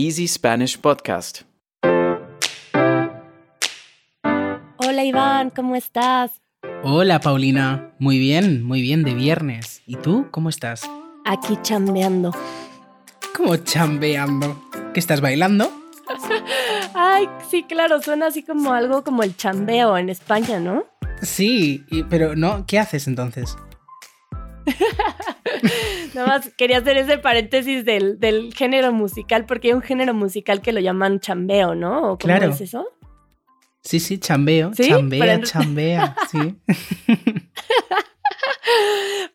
[0.00, 1.40] Easy Spanish Podcast.
[4.76, 6.30] Hola Iván, ¿cómo estás?
[6.84, 9.82] Hola Paulina, muy bien, muy bien de viernes.
[9.86, 10.88] ¿Y tú cómo estás?
[11.24, 12.32] Aquí chambeando.
[13.36, 14.62] ¿Cómo chambeando?
[14.94, 15.68] ¿Qué estás bailando?
[16.94, 20.84] Ay, sí, claro, suena así como algo como el chambeo en España, ¿no?
[21.22, 23.56] Sí, pero no, ¿qué haces entonces?
[26.18, 30.72] Nada más quería hacer ese paréntesis del, género musical, porque hay un género musical que
[30.72, 32.10] lo llaman chambeo, ¿no?
[32.10, 32.88] ¿O cómo es eso?
[33.82, 36.56] Sí, sí, chambeo, chambea, chambea, sí.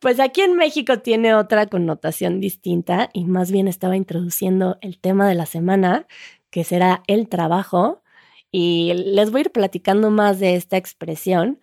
[0.01, 5.29] Pues aquí en México tiene otra connotación distinta y más bien estaba introduciendo el tema
[5.29, 6.05] de la semana,
[6.49, 8.03] que será el trabajo.
[8.51, 11.61] Y les voy a ir platicando más de esta expresión,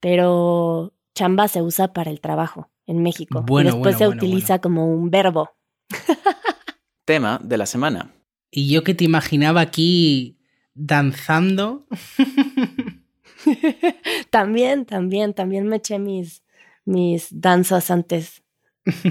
[0.00, 3.44] pero chamba se usa para el trabajo en México.
[3.48, 5.50] y después se utiliza como un verbo.
[7.04, 8.12] Tema de la semana.
[8.50, 10.38] Y yo que te imaginaba aquí
[10.74, 11.86] danzando.
[14.30, 16.42] también, también, también me eché mis,
[16.84, 18.42] mis danzas antes,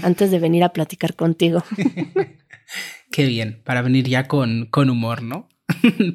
[0.04, 1.64] antes de venir a platicar contigo.
[3.12, 5.50] Qué bien, para venir ya con, con humor, ¿no?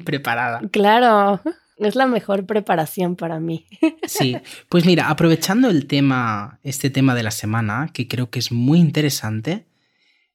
[0.05, 0.61] Preparada.
[0.71, 1.41] Claro.
[1.77, 3.65] Es la mejor preparación para mí.
[4.07, 4.37] Sí,
[4.69, 8.79] pues mira, aprovechando el tema, este tema de la semana, que creo que es muy
[8.79, 9.67] interesante,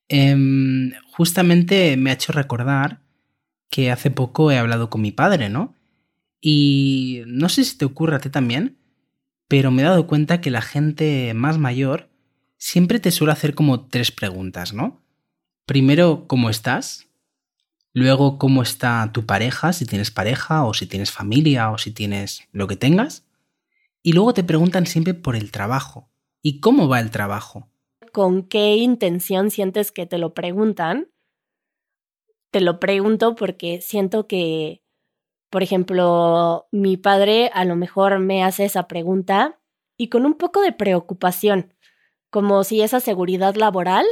[0.08, 3.00] em, justamente me ha hecho recordar
[3.70, 5.74] que hace poco he hablado con mi padre, ¿no?
[6.38, 8.76] Y no sé si te ocurre a ti también,
[9.48, 12.10] pero me he dado cuenta que la gente más mayor
[12.58, 15.02] siempre te suele hacer como tres preguntas, ¿no?
[15.64, 17.08] Primero, ¿cómo estás?
[17.94, 22.48] Luego, cómo está tu pareja, si tienes pareja o si tienes familia o si tienes
[22.50, 23.26] lo que tengas.
[24.02, 26.08] Y luego te preguntan siempre por el trabajo.
[26.40, 27.68] ¿Y cómo va el trabajo?
[28.12, 31.10] ¿Con qué intención sientes que te lo preguntan?
[32.50, 34.82] Te lo pregunto porque siento que,
[35.50, 39.60] por ejemplo, mi padre a lo mejor me hace esa pregunta
[39.96, 41.74] y con un poco de preocupación,
[42.30, 44.06] como si esa seguridad laboral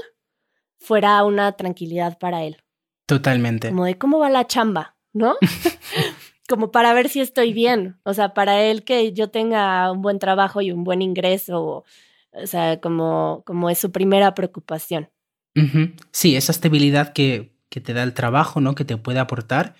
[0.78, 2.62] fuera una tranquilidad para él.
[3.10, 3.70] Totalmente.
[3.70, 5.34] Como de cómo va la chamba, ¿no?
[6.48, 7.96] como para ver si estoy bien.
[8.04, 11.84] O sea, para él que yo tenga un buen trabajo y un buen ingreso,
[12.30, 15.10] o sea, como, como es su primera preocupación.
[16.12, 18.76] Sí, esa estabilidad que, que, te da el trabajo, ¿no?
[18.76, 19.74] Que te puede aportar.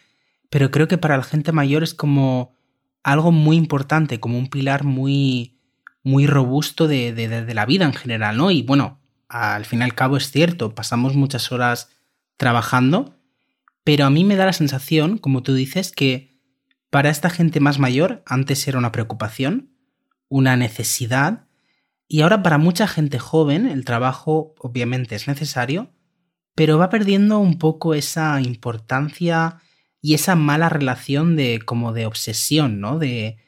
[0.48, 2.56] Pero creo que para la gente mayor es como
[3.04, 5.56] algo muy importante, como un pilar muy,
[6.02, 8.50] muy robusto de, de, de la vida en general, ¿no?
[8.50, 8.98] Y bueno,
[9.28, 11.90] al fin y al cabo es cierto, pasamos muchas horas
[12.36, 13.19] trabajando,
[13.90, 16.38] pero a mí me da la sensación, como tú dices, que
[16.90, 19.74] para esta gente más mayor antes era una preocupación,
[20.28, 21.48] una necesidad,
[22.06, 25.90] y ahora para mucha gente joven el trabajo obviamente es necesario,
[26.54, 29.56] pero va perdiendo un poco esa importancia
[30.00, 32.96] y esa mala relación de como de obsesión, ¿no?
[32.96, 33.38] De,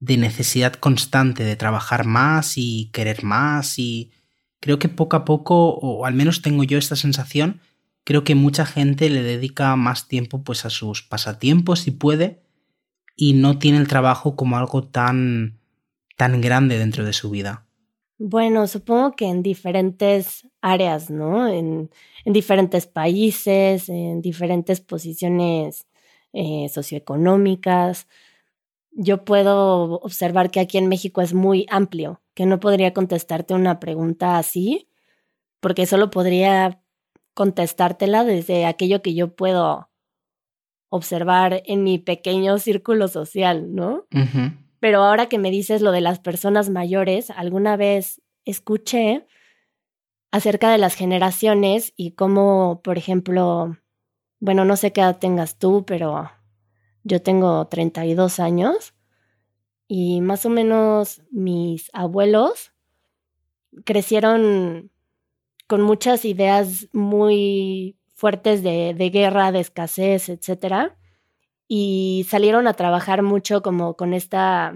[0.00, 4.10] de necesidad constante de trabajar más y querer más y
[4.58, 7.60] creo que poco a poco, o al menos tengo yo esta sensación,
[8.04, 12.42] creo que mucha gente le dedica más tiempo pues a sus pasatiempos si puede
[13.16, 15.58] y no tiene el trabajo como algo tan
[16.16, 17.66] tan grande dentro de su vida.
[18.18, 21.48] Bueno, supongo que en diferentes áreas, ¿no?
[21.48, 21.90] En,
[22.24, 25.86] en diferentes países, en diferentes posiciones
[26.32, 28.08] eh, socioeconómicas.
[28.92, 33.80] Yo puedo observar que aquí en México es muy amplio, que no podría contestarte una
[33.80, 34.88] pregunta así,
[35.60, 36.83] porque solo podría
[37.34, 39.90] contestártela desde aquello que yo puedo
[40.88, 44.06] observar en mi pequeño círculo social, ¿no?
[44.78, 49.26] Pero ahora que me dices lo de las personas mayores, alguna vez escuché
[50.30, 53.76] acerca de las generaciones y cómo, por ejemplo,
[54.40, 56.30] bueno, no sé qué edad tengas tú, pero
[57.02, 58.94] yo tengo 32 años
[59.88, 62.72] y más o menos mis abuelos
[63.84, 64.90] crecieron
[65.66, 70.96] con muchas ideas muy fuertes de, de guerra, de escasez, etcétera,
[71.68, 74.74] y salieron a trabajar mucho como con esta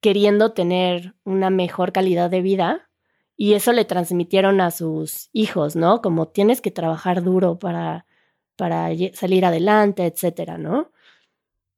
[0.00, 2.88] queriendo tener una mejor calidad de vida
[3.36, 6.02] y eso le transmitieron a sus hijos, ¿no?
[6.02, 8.06] Como tienes que trabajar duro para,
[8.56, 10.90] para salir adelante, etcétera, ¿no?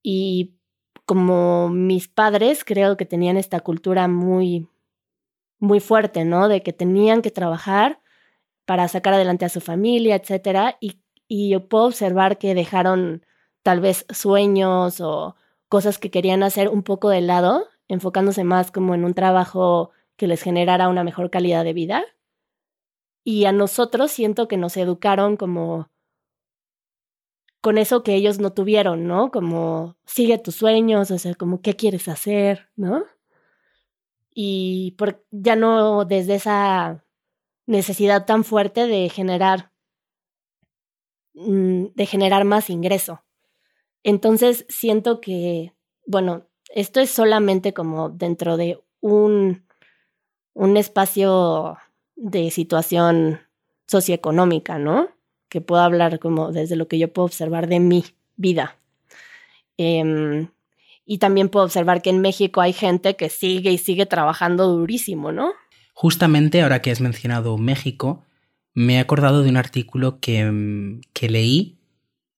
[0.02, 0.54] Y
[1.04, 4.68] como mis padres creo que tenían esta cultura muy,
[5.58, 6.48] muy fuerte, ¿no?
[6.48, 7.99] De que tenían que trabajar
[8.64, 13.24] para sacar adelante a su familia, etcétera, y, y yo puedo observar que dejaron
[13.62, 15.36] tal vez sueños o
[15.68, 20.26] cosas que querían hacer un poco de lado, enfocándose más como en un trabajo que
[20.26, 22.04] les generara una mejor calidad de vida.
[23.24, 25.90] Y a nosotros siento que nos educaron como
[27.60, 29.30] con eso que ellos no tuvieron, ¿no?
[29.30, 33.04] Como sigue tus sueños, o sea, como qué quieres hacer, ¿no?
[34.34, 37.04] Y por, ya no desde esa
[37.70, 39.70] necesidad tan fuerte de generar,
[41.34, 43.22] mm, de generar más ingreso.
[44.02, 45.72] Entonces siento que,
[46.06, 49.66] bueno, esto es solamente como dentro de un,
[50.52, 51.78] un espacio
[52.16, 53.40] de situación
[53.86, 55.08] socioeconómica, ¿no?
[55.48, 58.04] Que puedo hablar como desde lo que yo puedo observar de mi
[58.36, 58.76] vida.
[59.76, 60.48] Em,
[61.04, 65.32] y también puedo observar que en México hay gente que sigue y sigue trabajando durísimo,
[65.32, 65.52] ¿no?
[66.00, 68.24] Justamente ahora que has mencionado México,
[68.72, 71.76] me he acordado de un artículo que, que leí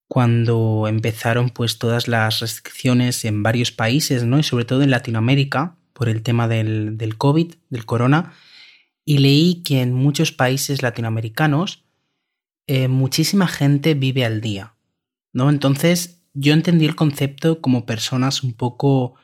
[0.08, 4.40] cuando empezaron pues todas las restricciones en varios países, ¿no?
[4.40, 8.32] Y sobre todo en Latinoamérica, por el tema del, del COVID, del corona,
[9.04, 11.84] y leí que en muchos países latinoamericanos
[12.66, 14.74] eh, muchísima gente vive al día,
[15.32, 15.48] ¿no?
[15.50, 19.14] Entonces yo entendí el concepto como personas un poco,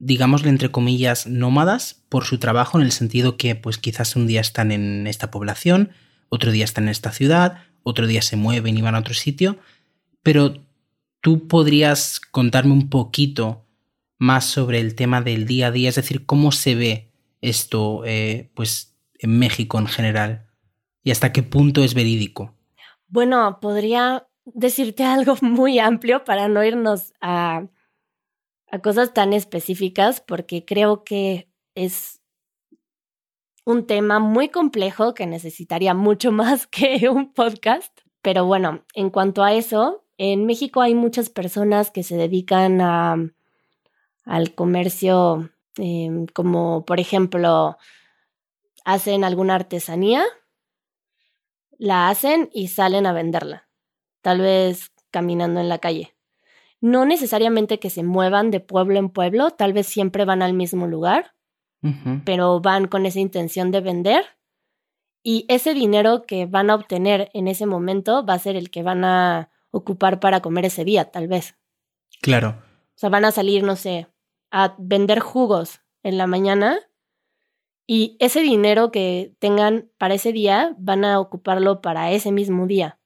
[0.00, 4.40] digámosle entre comillas, nómadas por su trabajo, en el sentido que pues quizás un día
[4.40, 5.90] están en esta población,
[6.30, 9.58] otro día están en esta ciudad, otro día se mueven y van a otro sitio,
[10.22, 10.54] pero
[11.20, 13.66] tú podrías contarme un poquito
[14.18, 18.50] más sobre el tema del día a día, es decir, cómo se ve esto eh,
[18.54, 20.46] pues, en México en general
[21.02, 22.54] y hasta qué punto es verídico.
[23.08, 27.66] Bueno, podría decirte algo muy amplio para no irnos a,
[28.70, 32.20] a cosas tan específicas, porque creo que es
[33.64, 37.96] un tema muy complejo que necesitaría mucho más que un podcast.
[38.22, 43.16] Pero bueno, en cuanto a eso, en México hay muchas personas que se dedican a,
[44.24, 47.78] al comercio, em, como por ejemplo,
[48.84, 50.24] hacen alguna artesanía,
[51.78, 53.68] la hacen y salen a venderla,
[54.20, 56.14] tal vez caminando en la calle.
[56.80, 60.86] No necesariamente que se muevan de pueblo en pueblo, tal vez siempre van al mismo
[60.86, 61.34] lugar,
[62.24, 64.24] pero van con esa intención de vender
[65.22, 68.82] y ese dinero que van a obtener en ese momento va a ser el que
[68.82, 71.56] van a ocupar para comer ese día, tal vez.
[72.20, 72.56] Claro.
[72.60, 74.08] O sea, van a salir, no sé,
[74.50, 76.78] a vender jugos en la mañana
[77.86, 82.98] y ese dinero que tengan para ese día van a ocuparlo para ese mismo día.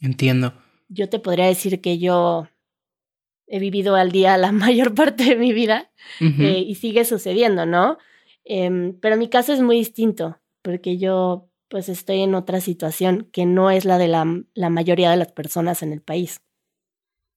[0.00, 0.54] Entiendo.
[0.88, 2.48] Yo te podría decir que yo
[3.46, 5.90] he vivido al día la mayor parte de mi vida
[6.20, 7.98] eh, y sigue sucediendo, ¿no?
[8.44, 13.46] Em, pero mi caso es muy distinto porque yo pues estoy en otra situación que
[13.46, 16.42] no es la de la, la mayoría de las personas en el país.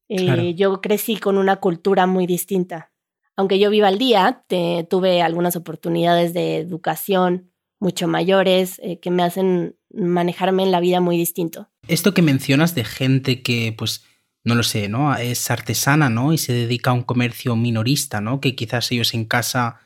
[0.10, 2.92] Eh, yo crecí con una cultura muy distinta.
[3.38, 9.12] Aunque yo viva al día, te, tuve algunas oportunidades de educación mucho mayores eh, que
[9.12, 11.70] me hacen manejarme en la vida muy distinto.
[11.88, 14.06] Esto que mencionas de gente que, pues,
[14.46, 15.16] no lo sé, ¿no?
[15.16, 16.32] Es artesana, ¿no?
[16.32, 18.40] Y se dedica a un comercio minorista, ¿no?
[18.40, 19.80] Que quizás ellos en casa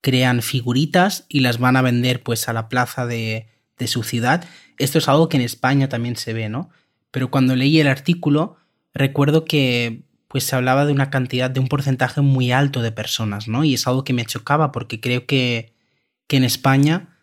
[0.00, 3.46] crean figuritas y las van a vender, pues, a la plaza de,
[3.78, 4.44] de su ciudad.
[4.78, 6.70] Esto es algo que en España también se ve, ¿no?
[7.10, 8.56] Pero cuando leí el artículo,
[8.94, 13.48] recuerdo que pues se hablaba de una cantidad, de un porcentaje muy alto de personas,
[13.48, 13.64] ¿no?
[13.64, 15.72] Y es algo que me chocaba porque creo que,
[16.26, 17.16] que en España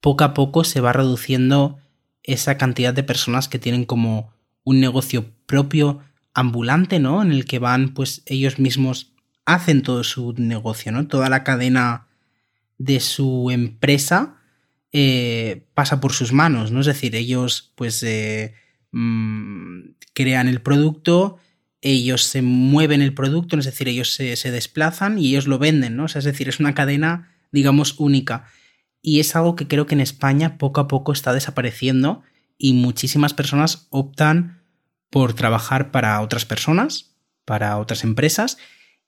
[0.00, 1.78] poco a poco se va reduciendo
[2.22, 6.00] esa cantidad de personas que tienen como un negocio propio
[6.40, 7.22] ambulante, ¿no?
[7.22, 9.12] En el que van, pues ellos mismos
[9.44, 11.06] hacen todo su negocio, ¿no?
[11.06, 12.06] Toda la cadena
[12.78, 14.36] de su empresa
[14.92, 16.80] eh, pasa por sus manos, ¿no?
[16.80, 18.54] Es decir, ellos pues eh,
[18.92, 21.38] mm, crean el producto,
[21.80, 25.96] ellos se mueven el producto, es decir, ellos se, se, desplazan y ellos lo venden,
[25.96, 26.06] ¿no?
[26.06, 28.44] es decir, es una cadena, digamos, única.
[29.00, 32.22] Y es algo que creo que en España poco a poco está desapareciendo
[32.58, 34.59] y muchísimas personas optan
[35.10, 38.58] por trabajar para otras personas, para otras empresas,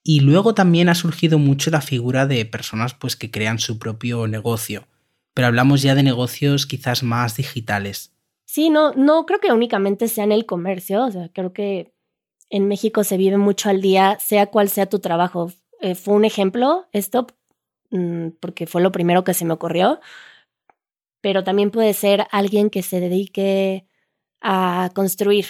[0.02, 4.26] y luego también ha surgido mucho la figura de personas pues que crean su propio
[4.26, 4.86] negocio
[5.34, 8.14] pero hablamos ya de negocios quizás más digitales.
[8.44, 11.94] Sí, no, no creo que únicamente sea en el comercio, o sea, creo que
[12.50, 15.50] en México se vive mucho al día, sea cual sea tu trabajo.
[15.80, 17.26] Eh, fue un ejemplo esto,
[17.90, 20.00] mm, porque fue lo primero que se me ocurrió,
[21.22, 23.86] pero también puede ser alguien que se dedique
[24.40, 25.46] a construir.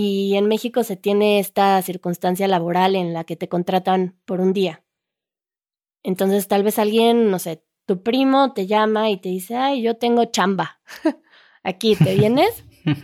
[0.00, 4.52] Y en México se tiene esta circunstancia laboral en la que te contratan por un
[4.52, 4.84] día.
[6.04, 9.96] Entonces tal vez alguien, no sé, tu primo te llama y te dice, ay, yo
[9.96, 10.80] tengo chamba.
[11.64, 12.64] Aquí, ¿te vienes?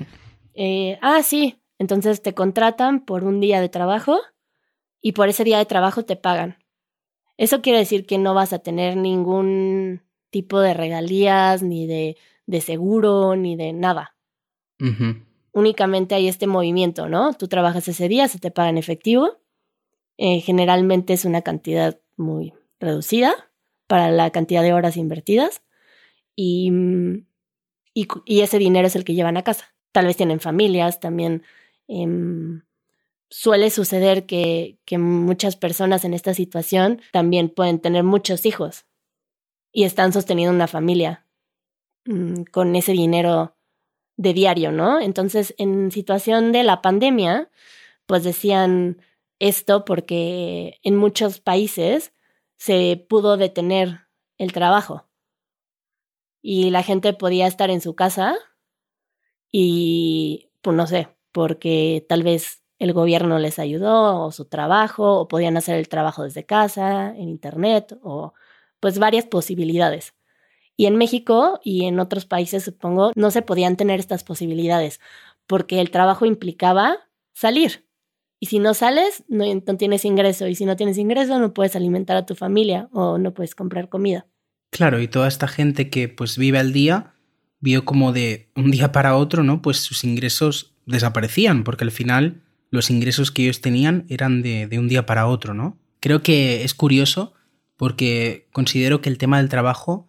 [0.56, 1.60] Eh, ah, sí.
[1.80, 4.20] Entonces te contratan por un día de trabajo
[5.00, 6.58] y por ese día de trabajo te pagan.
[7.36, 12.60] Eso quiere decir que no vas a tener ningún tipo de regalías, ni de, de
[12.60, 14.14] seguro, ni de nada.
[15.54, 17.32] Únicamente hay este movimiento, ¿no?
[17.32, 19.38] Tú trabajas ese día, se te paga en efectivo.
[20.18, 23.50] Eh, generalmente es una cantidad muy reducida
[23.86, 25.62] para la cantidad de horas invertidas
[26.36, 26.70] y,
[27.94, 29.74] y, ese dinero es el que llevan a casa.
[29.92, 31.42] Tal vez tienen familias, también
[31.88, 32.06] eh,
[33.30, 38.86] suele suceder que, que muchas personas en esta situación también pueden tener muchos hijos
[39.72, 41.26] y están sosteniendo una familia
[42.06, 43.53] mmm, con ese dinero
[44.16, 45.00] de diario, ¿no?
[45.00, 47.50] Entonces, en situación de la pandemia,
[48.06, 48.98] pues decían
[49.38, 52.12] esto porque en muchos países
[52.56, 54.00] se pudo detener
[54.38, 55.06] el trabajo
[56.42, 58.36] y la gente podía estar en su casa
[59.50, 65.28] y, pues no sé, porque tal vez el gobierno les ayudó o su trabajo o
[65.28, 68.34] podían hacer el trabajo desde casa, en internet o
[68.80, 70.14] pues varias posibilidades.
[70.76, 75.00] Y en México y en otros países, supongo, no se podían tener estas posibilidades
[75.46, 76.96] porque el trabajo implicaba
[77.32, 77.86] salir.
[78.40, 79.44] Y si no sales, no,
[79.76, 80.48] tienes ingreso.
[80.48, 83.88] Y si no tienes ingreso, no puedes alimentar a tu familia o no puedes comprar
[83.88, 84.26] comida.
[84.70, 87.14] Claro, y toda esta gente que pues vive al día,
[87.60, 89.62] vio como de un día para otro, ¿no?
[89.62, 94.78] Pues sus ingresos desaparecían, porque al final los ingresos que ellos tenían eran de, de
[94.78, 95.78] un día para otro, ¿no?
[96.00, 97.32] Creo que es curioso
[97.76, 100.08] porque considero que el tema del trabajo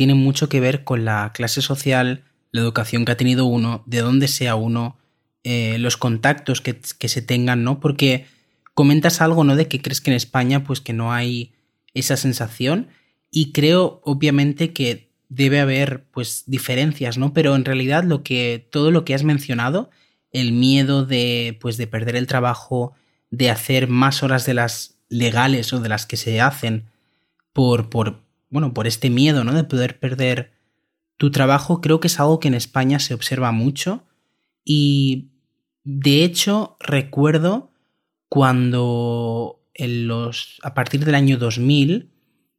[0.00, 3.98] tiene mucho que ver con la clase social, la educación que ha tenido uno, de
[3.98, 4.96] dónde sea uno,
[5.44, 7.80] eh, los contactos que, que, se tengan, ¿no?
[7.80, 8.24] Porque
[8.72, 9.56] comentas algo, ¿no?
[9.56, 11.52] De que crees que en España, pues que no hay
[11.92, 12.88] esa sensación.
[13.30, 17.34] Y creo, obviamente, que debe haber, pues, diferencias, ¿no?
[17.34, 18.66] Pero en realidad lo que.
[18.72, 19.90] todo lo que has mencionado,
[20.32, 21.58] el miedo de.
[21.60, 22.94] pues de perder el trabajo,
[23.30, 26.86] de hacer más horas de las legales o de las que se hacen
[27.52, 27.90] por.
[27.90, 29.54] por bueno, por este miedo, ¿no?
[29.54, 30.52] De poder perder
[31.16, 34.04] tu trabajo, creo que es algo que en España se observa mucho.
[34.64, 35.30] Y
[35.84, 37.70] de hecho, recuerdo
[38.28, 39.60] cuando
[40.62, 42.10] a partir del año 2000,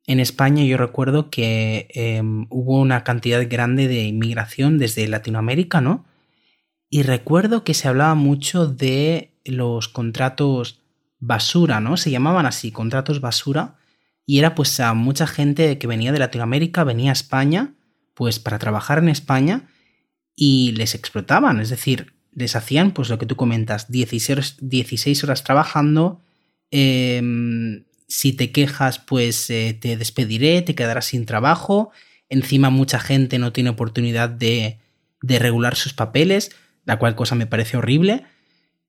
[0.08, 6.06] en España yo recuerdo que eh, hubo una cantidad grande de inmigración desde Latinoamérica, ¿no?
[6.90, 10.82] Y recuerdo que se hablaba mucho de los contratos
[11.20, 11.96] basura, ¿no?
[11.98, 13.76] Se llamaban así, contratos basura,
[14.32, 17.74] y era pues a mucha gente que venía de Latinoamérica, venía a España,
[18.14, 19.68] pues para trabajar en España
[20.38, 25.44] y les explotaban, es decir, les hacían pues lo que tú comentas, 16, 16 horas
[25.44, 26.22] trabajando,
[26.72, 27.22] eh,
[28.08, 31.92] si te quejas pues eh, te despediré, te quedarás sin trabajo,
[32.30, 34.80] encima mucha gente no tiene oportunidad de,
[35.22, 38.24] de regular sus papeles, la cual cosa me parece horrible,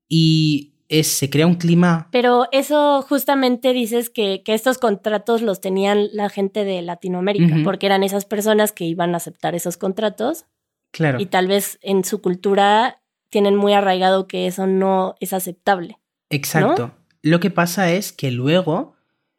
[0.09, 2.09] y es, se crea un clima.
[2.13, 7.59] Pero eso justamente dices que, que estos contratos los tenían la gente de Latinoamérica, uh
[7.59, 7.65] -huh.
[7.65, 10.45] porque eran esas personas que iban a aceptar esos contratos.
[10.91, 11.19] Claro.
[11.19, 15.99] Y tal vez en su cultura tienen muy arraigado que eso no es aceptable.
[16.29, 16.89] Exacto.
[16.89, 16.95] ¿no?
[17.23, 18.95] Lo que pasa es que luego,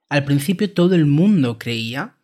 [0.09, 2.15] al principio todo el mundo creía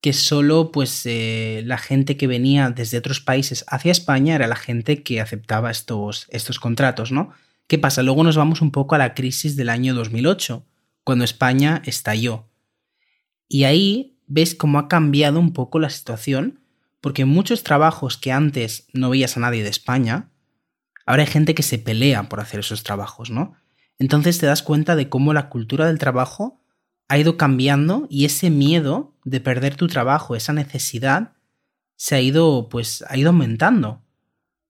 [0.00, 4.56] que solo pues eh, la gente que venía desde otros países hacia España era la
[4.56, 7.32] gente que aceptaba estos, estos contratos, ¿no?
[7.72, 8.02] ¿Qué pasa?
[8.02, 10.66] Luego nos vamos un poco a la crisis del año 2008,
[11.04, 12.50] cuando España estalló.
[13.48, 16.60] Y ahí ves cómo ha cambiado un poco la situación,
[17.00, 20.28] porque muchos trabajos que antes no veías a nadie de España,
[21.06, 23.54] ahora hay gente que se pelea por hacer esos trabajos, ¿no?
[23.98, 26.60] Entonces te das cuenta de cómo la cultura del trabajo
[27.08, 31.32] ha ido cambiando y ese miedo de perder tu trabajo, esa necesidad,
[31.96, 34.04] se ha ido, pues, ha ido aumentando,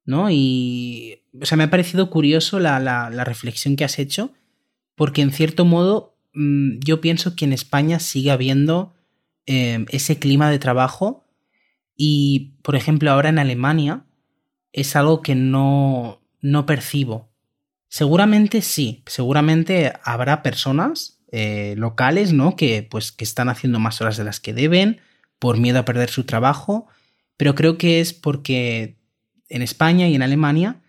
[0.05, 0.31] ¿no?
[0.31, 4.33] Y o sea, me ha parecido curioso la, la, reflexión que has hecho,
[4.95, 8.95] porque en cierto modo mmm, yo pienso que en España sigue habiendo
[9.47, 11.25] eh, ese clima de trabajo
[11.97, 14.05] y, por ejemplo, ahora en Alemania
[14.73, 17.31] es algo que no, no percibo.
[17.89, 22.57] Seguramente sí, seguramente habrá personas eh, locales, ¿no?
[22.57, 25.01] Que, pues, que están haciendo más horas de las que deben
[25.39, 26.87] por miedo a perder su trabajo,
[27.37, 28.97] pero creo que es porque
[29.49, 30.82] en España y en Alemania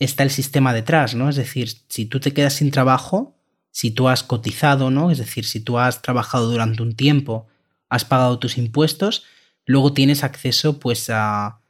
[0.00, 1.28] está el sistema detrás, ¿no?
[1.28, 3.36] Es decir, si tú te quedas sin trabajo,
[3.70, 5.10] si tú has cotizado, ¿no?
[5.10, 7.46] Es decir, si tú has trabajado durante un tiempo,
[7.88, 9.24] has pagado tus impuestos,
[9.66, 11.60] luego tienes acceso pues a,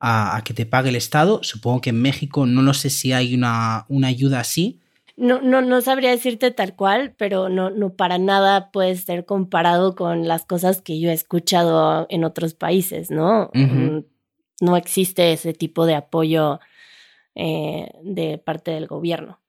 [0.00, 1.40] a, a que te pague el Estado.
[1.42, 4.80] Supongo que en México no lo sé si hay una, una ayuda así.
[5.16, 9.94] No, no, no sabría decirte tal cual, pero no, no para nada puede ser comparado
[9.94, 13.50] con las cosas que yo he escuchado en otros países, ¿no?
[13.54, 14.04] Uh -huh.
[14.60, 16.58] No existe ese tipo de apoyo
[17.34, 19.40] eh, de parte del gobierno.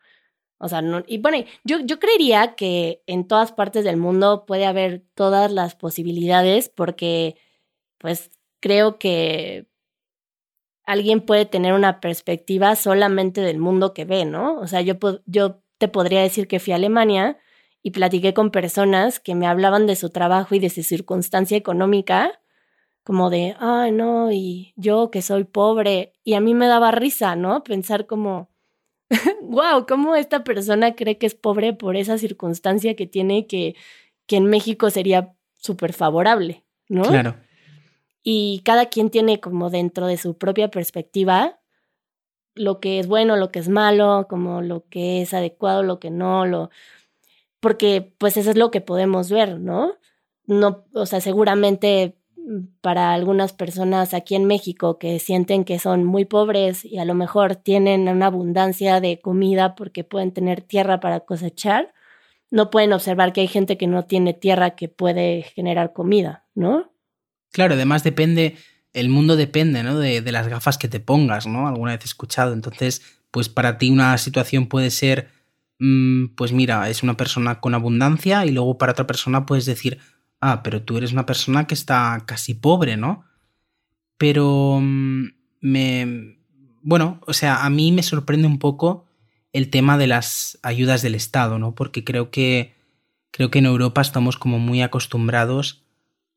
[0.57, 4.65] O sea, no, y bueno, yo, yo creería que en todas partes del mundo puede
[4.65, 7.35] haber todas las posibilidades porque,
[7.97, 9.67] pues, creo que
[10.85, 14.59] alguien puede tener una perspectiva solamente del mundo que ve, ¿no?
[14.59, 17.37] O sea, yo, yo te podría decir que fui a Alemania
[17.83, 22.39] y platiqué con personas que me hablaban de su trabajo y de su circunstancia económica,
[23.05, 27.35] como de, ay, no, y yo que soy pobre, y a mí me daba risa,
[27.35, 27.63] ¿no?
[27.63, 28.49] Pensar como,
[29.43, 33.75] wow, ¿cómo esta persona cree que es pobre por esa circunstancia que tiene que,
[34.25, 37.03] que en México sería súper favorable, ¿no?
[37.03, 37.35] Claro.
[38.23, 41.59] Y cada quien tiene como dentro de su propia perspectiva
[42.55, 46.09] lo que es bueno, lo que es malo, como lo que es adecuado, lo que
[46.09, 46.71] no, lo
[47.59, 49.93] porque pues eso es lo que podemos ver, ¿no?
[50.47, 52.17] No, o sea, seguramente
[52.81, 57.15] para algunas personas aquí en México que sienten que son muy pobres y a lo
[57.15, 61.93] mejor tienen una abundancia de comida porque pueden tener tierra para cosechar,
[62.51, 66.91] no pueden observar que hay gente que no tiene tierra que puede generar comida, ¿no?
[67.51, 68.55] Claro, además depende,
[68.93, 69.97] el mundo depende, ¿no?
[69.97, 71.67] De, de las gafas que te pongas, ¿no?
[71.67, 72.53] Alguna vez he escuchado.
[72.53, 75.29] Entonces, pues para ti una situación puede ser
[75.79, 79.99] Mm, pues mira, es una persona con abundancia y luego para otra persona puedes decir,
[80.51, 83.25] ah, pero tú eres una persona que está casi pobre, ¿no?
[84.17, 85.25] Pero mm,
[85.61, 86.37] me...
[86.81, 89.05] Bueno, o sea, a mí me sorprende un poco
[89.53, 91.73] el tema de las ayudas del Estado, ¿no?
[91.73, 92.75] Porque creo que
[93.31, 95.83] creo que en Europa estamos como muy acostumbrados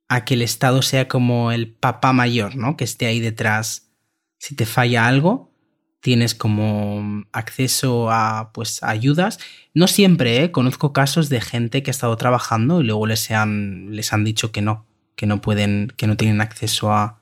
[0.09, 2.77] a que el Estado sea como el papá mayor, ¿no?
[2.77, 3.93] Que esté ahí detrás.
[4.38, 5.53] Si te falla algo,
[6.00, 9.38] tienes como acceso a pues ayudas.
[9.75, 10.52] No siempre, ¿eh?
[10.52, 14.52] conozco casos de gente que ha estado trabajando y luego les han, les han dicho
[14.52, 14.87] que no,
[15.17, 17.19] que no pueden, que no tienen acceso a,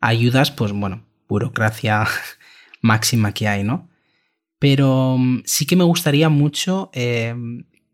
[0.00, 2.06] ayudas, pues bueno, burocracia
[2.80, 3.88] máxima que hay, ¿no?
[4.58, 7.34] Pero mm, sí que me gustaría mucho eh,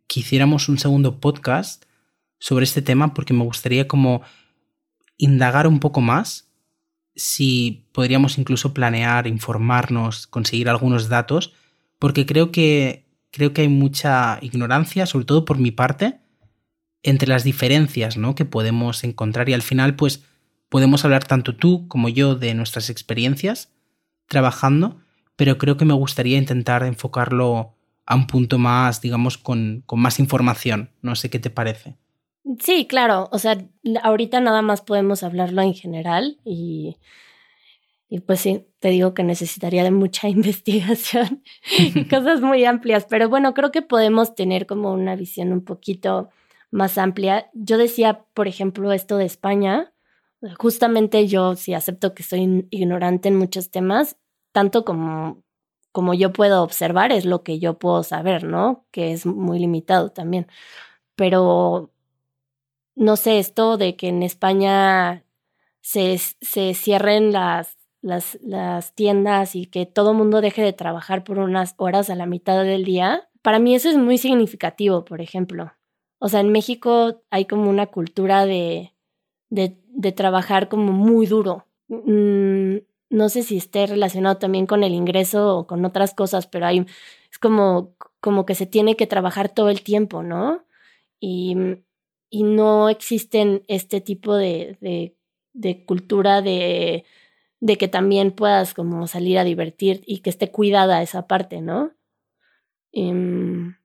[0.07, 1.85] que hiciéramos un segundo podcast
[2.39, 4.23] sobre este tema porque me gustaría como
[5.17, 6.46] indagar un poco más
[7.17, 11.55] si podríamos incluso planear, informarnos, conseguir algunos datos,
[11.99, 16.21] porque creo que, creo que hay mucha ignorancia, sobre todo por mi parte,
[17.03, 18.35] entre las diferencias ¿no?
[18.35, 20.25] que podemos encontrar y al final pues
[20.69, 23.73] podemos hablar tanto tú como yo de nuestras experiencias
[24.27, 25.01] trabajando,
[25.37, 27.75] pero creo que me gustaría intentar enfocarlo
[28.05, 30.91] a un punto más, digamos, con, con más información.
[31.03, 31.97] No sé qué te parece.
[32.61, 33.29] Sí, claro.
[33.33, 33.59] O sea,
[34.03, 36.97] ahorita nada más podemos hablarlo en general y,
[38.09, 41.43] y pues sí, te digo que necesitaría de mucha investigación
[41.79, 43.07] y cosas muy amplias.
[43.09, 46.29] Pero bueno, creo que podemos tener como una visión un poquito
[46.71, 47.51] más amplia.
[47.53, 49.93] Yo decía, por ejemplo, esto de España.
[50.59, 54.17] Justamente yo sí acepto que soy ignorante en muchos temas,
[54.53, 55.43] tanto como,
[55.93, 58.87] como yo puedo observar, es lo que yo puedo saber, ¿no?
[58.93, 60.47] Que es muy limitado también.
[61.17, 61.91] Pero
[62.97, 65.25] no sé, esto de que en España
[65.83, 71.39] se, se cierren las, las, tiendas y que todo el mundo deje de trabajar por
[71.39, 75.73] unas horas a la mitad del día, para mí eso es muy significativo, por ejemplo.
[76.19, 78.93] O sea, en México hay como una cultura de,
[79.51, 81.67] de, trabajar como muy duro.
[81.89, 82.79] Mm,
[83.11, 86.87] no sé si esté relacionado también con el ingreso o con otras cosas, pero hay,
[87.31, 90.65] es como, como que se tiene que trabajar todo el tiempo, ¿no?
[91.21, 91.57] Y
[92.31, 95.17] y no existen este tipo de, de,
[95.53, 97.05] de cultura de,
[97.61, 101.93] de, que también puedas como salir a divertir y que esté cuidada esa parte, ¿no?
[102.93, 103.77] Em,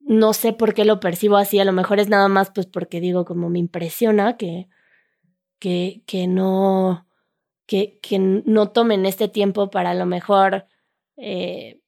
[0.00, 3.00] no sé por qué lo percibo así, a lo mejor es nada más pues porque
[3.00, 4.68] digo como me impresiona que,
[5.58, 7.06] que, que no,
[7.66, 10.66] que, que no tomen este tiempo para a lo mejor
[11.16, 11.80] eh,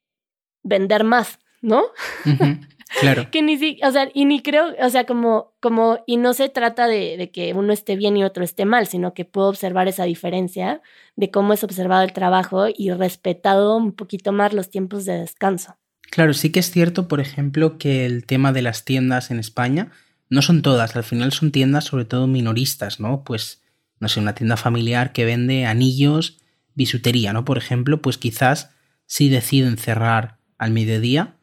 [0.63, 1.83] vender más, ¿no?
[3.01, 3.31] Claro.
[3.31, 6.87] que ni o sea, y ni creo, o sea, como, como, y no se trata
[6.87, 10.05] de, de, que uno esté bien y otro esté mal, sino que puedo observar esa
[10.05, 10.83] diferencia
[11.17, 15.77] de cómo es observado el trabajo y respetado un poquito más los tiempos de descanso.
[16.11, 19.91] Claro, sí que es cierto, por ejemplo, que el tema de las tiendas en España
[20.29, 23.25] no son todas, al final son tiendas sobre todo minoristas, ¿no?
[23.25, 23.63] Pues,
[23.99, 26.39] no sé, una tienda familiar que vende anillos,
[26.75, 27.45] bisutería, ¿no?
[27.45, 28.71] Por ejemplo, pues quizás
[29.07, 31.37] si deciden cerrar al mediodía,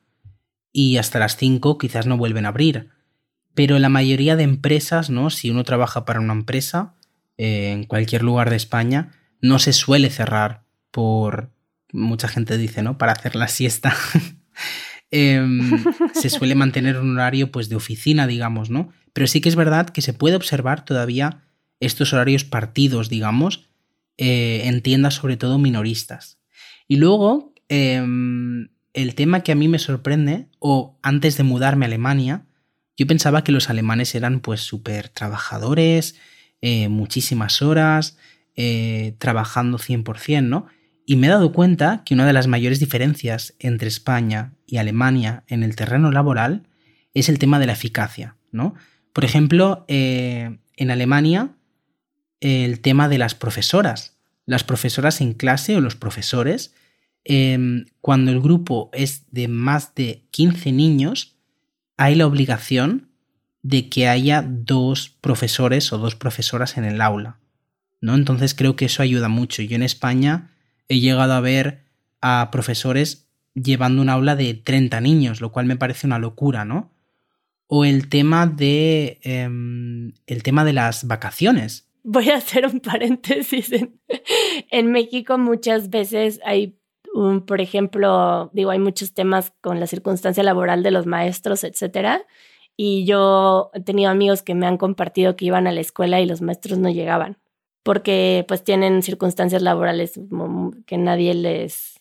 [0.72, 2.90] y hasta las 5 quizás no vuelven a abrir.
[3.54, 5.30] Pero la mayoría de empresas, ¿no?
[5.30, 6.96] Si uno trabaja para una empresa
[7.38, 11.52] eh, en cualquier lugar de España, no se suele cerrar por.
[11.92, 12.98] Mucha gente dice, ¿no?
[12.98, 13.96] Para hacer la siesta.
[15.12, 18.94] Em, se suele mantener un horario pues de oficina, digamos, ¿no?
[19.12, 21.46] Pero sí que es verdad que se puede observar todavía
[21.80, 23.70] estos horarios partidos, digamos,
[24.18, 26.40] eh, en tiendas sobre todo minoristas.
[26.88, 28.70] Y luego, em,
[29.02, 32.46] el tema que a mí me sorprende, o antes de mudarme a Alemania,
[32.98, 36.16] yo pensaba que los alemanes eran pues súper trabajadores,
[36.62, 38.18] eh, muchísimas horas,
[38.58, 40.68] eh, trabajando 100%, ¿no?
[41.06, 45.44] Y me he dado cuenta que una de las mayores diferencias entre España y Alemania
[45.48, 46.68] en el terreno laboral
[47.14, 48.76] es el tema de la eficacia, ¿no?
[49.14, 51.52] Por ejemplo, eh, en Alemania,
[52.42, 54.18] el tema de las profesoras.
[54.46, 56.74] Las profesoras en clase o los profesores,
[57.24, 61.36] em, cuando el grupo es de más de 15 niños,
[61.98, 63.10] hay la obligación
[63.62, 67.40] de que haya dos profesores o dos profesoras en el aula.
[68.02, 68.16] ¿no?
[68.16, 69.62] Entonces creo que eso ayuda mucho.
[69.62, 70.52] Yo en España
[70.88, 71.84] he llegado a ver
[72.22, 76.92] a profesores llevando un aula de 30 niños, lo cual me parece una locura, ¿no?
[77.68, 79.20] O el tema de.
[79.22, 81.88] Em, el tema de las vacaciones.
[82.04, 83.72] Voy a hacer un paréntesis.
[84.72, 86.79] En, México muchas veces hay
[87.14, 92.26] un, por ejemplo, digo, hay muchos temas con la circunstancia laboral de los maestros, etcétera.
[92.78, 96.26] Y yo he tenido amigos que me han compartido que iban a la escuela y
[96.26, 97.38] los maestros no llegaban
[97.84, 100.20] porque pues tienen circunstancias laborales
[100.86, 102.00] que nadie les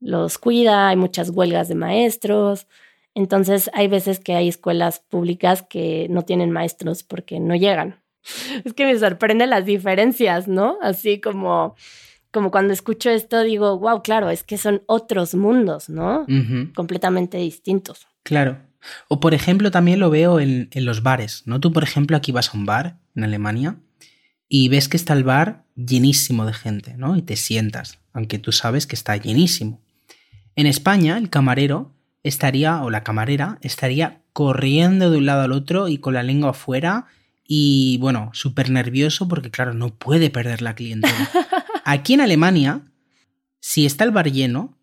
[0.00, 2.66] los cuida, hay muchas huelgas de maestros,
[3.14, 8.02] entonces hay veces que hay escuelas públicas que no tienen maestros porque no llegan.
[8.64, 10.76] Es que me sorprende las diferencias, ¿no?
[10.82, 11.74] Así como,
[12.34, 16.26] como cuando escucho esto digo, wow, claro, es que son otros mundos, ¿no?
[16.74, 18.08] Completamente distintos.
[18.24, 18.58] Claro.
[19.08, 21.60] O por ejemplo, también lo veo en, en los bares, ¿no?
[21.60, 23.76] Tú, por ejemplo, aquí vas a un bar en Alemania
[24.48, 27.16] y ves que está el bar llenísimo de gente, ¿no?
[27.16, 29.80] Y te sientas, aunque tú sabes que está llenísimo.
[30.56, 31.94] En España, el camarero
[32.24, 36.50] estaría, o la camarera, estaría corriendo de un lado al otro y con la lengua
[36.50, 37.06] afuera
[37.46, 41.14] y, bueno, súper nervioso porque, claro, no puede perder la clientela.
[41.86, 42.80] Aquí en Alemania,
[43.60, 44.78] si está el bar lleno,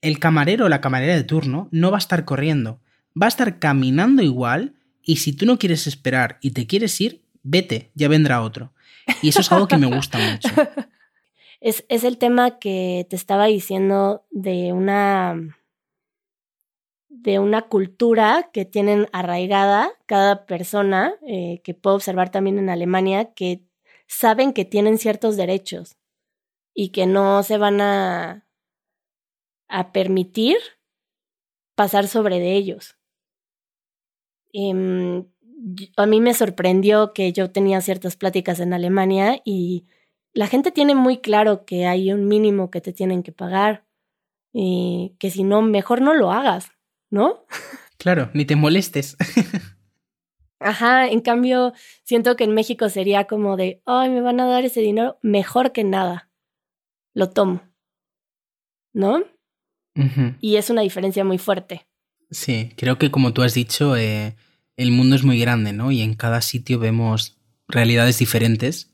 [0.00, 2.80] el camarero o la camarera de turno no va a estar corriendo,
[3.20, 7.24] va a estar caminando igual y si tú no quieres esperar y te quieres ir,
[7.42, 8.72] vete, ya vendrá otro.
[9.20, 10.48] Y eso es algo que me gusta mucho.
[11.64, 15.56] Es, el tema que te estaba diciendo de una
[17.08, 23.32] de una cultura que tienen arraigada cada persona, eh, que puedo observar también en Alemania,
[23.34, 23.62] que
[24.08, 25.94] saben que tienen ciertos derechos
[26.74, 28.46] y que no se van a,
[29.68, 30.56] a permitir
[31.74, 32.96] pasar sobre de ellos.
[34.52, 35.24] Em,
[35.96, 39.86] a mí me sorprendió que yo tenía ciertas pláticas en Alemania y
[40.32, 43.84] la gente tiene muy claro que hay un mínimo que te tienen que pagar
[44.52, 46.72] y que si no, mejor no lo hagas,
[47.10, 47.44] ¿no?
[47.98, 49.16] Claro, ni te molestes.
[50.58, 51.72] Ajá, en cambio,
[52.04, 55.72] siento que en México sería como de, ay, me van a dar ese dinero, mejor
[55.72, 56.31] que nada.
[57.14, 57.62] Lo tomo.
[58.92, 59.22] ¿No?
[60.40, 61.86] Y es una diferencia muy fuerte.
[62.30, 64.36] Sí, creo que como tú has dicho, eh,
[64.76, 65.92] el mundo es muy grande, ¿no?
[65.92, 68.90] Y en cada sitio vemos realidades diferentes.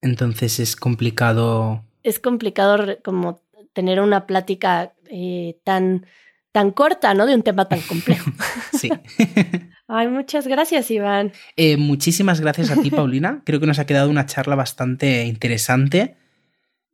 [0.00, 1.84] Entonces es complicado.
[2.02, 6.06] Es complicado como tener una plática eh, tan,
[6.52, 7.26] tan corta, ¿no?
[7.26, 8.30] De un tema tan complejo.
[8.78, 8.90] sí.
[9.88, 11.32] Ay, muchas gracias, Iván.
[11.56, 13.42] Eh, muchísimas gracias a ti, Paulina.
[13.44, 16.16] Creo que nos ha quedado una charla bastante interesante.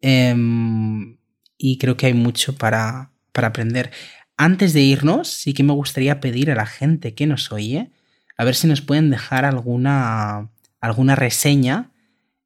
[0.00, 1.18] Em,
[1.56, 3.90] y creo que hay mucho para, para aprender.
[4.36, 7.90] Antes de irnos, sí que me gustaría pedir a la gente que nos oye
[8.38, 10.48] a ver si nos pueden dejar alguna,
[10.80, 11.90] alguna reseña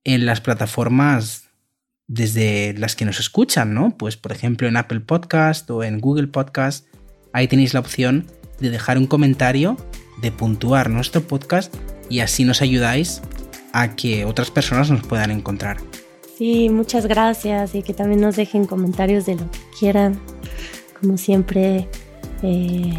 [0.05, 1.51] en las plataformas
[2.09, 3.97] desde las que nos escuchan, ¿no?
[3.97, 6.87] Pues por ejemplo en Apple Podcast o en Google Podcast,
[7.33, 8.27] ahí tenéis la opción
[8.59, 9.77] de dejar un comentario,
[10.23, 11.75] de puntuar nuestro podcast
[12.09, 13.21] y así nos ayudáis
[13.73, 15.77] a que otras personas nos puedan encontrar.
[16.43, 20.21] Sí, muchas gracias y que también nos dejen comentarios de lo que quieran.
[21.01, 21.89] Como siempre,
[22.43, 22.95] eh,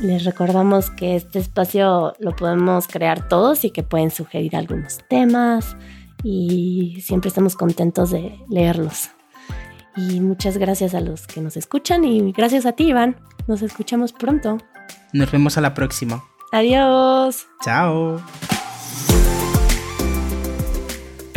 [0.00, 5.76] les recordamos que este espacio lo podemos crear todos y que pueden sugerir algunos temas
[6.24, 9.10] y siempre estamos contentos de leerlos.
[9.96, 13.14] Y muchas gracias a los que nos escuchan y gracias a ti, Iván.
[13.46, 14.58] Nos escuchamos pronto.
[15.12, 16.24] Nos vemos a la próxima.
[16.50, 17.46] Adiós.
[17.62, 18.20] Chao.